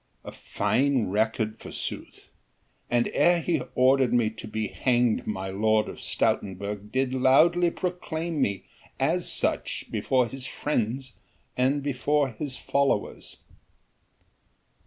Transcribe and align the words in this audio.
A 0.23 0.31
fine 0.31 1.09
record 1.09 1.59
forsooth: 1.59 2.29
and 2.89 3.07
ere 3.13 3.39
he 3.39 3.61
ordered 3.75 4.11
me 4.11 4.31
to 4.31 4.47
be 4.47 4.65
hanged 4.69 5.27
my 5.27 5.51
Lord 5.51 5.87
of 5.87 5.99
Stoutenburg 6.01 6.91
did 6.91 7.13
loudly 7.13 7.69
proclaim 7.69 8.41
me 8.41 8.63
as 8.99 9.31
such 9.31 9.85
before 9.91 10.27
his 10.27 10.47
friends 10.47 11.13
and 11.55 11.83
before 11.83 12.29
his 12.29 12.57
followers." 12.57 13.43